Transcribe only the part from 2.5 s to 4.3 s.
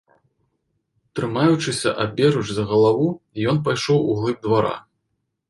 за галаву, ён пайшоў у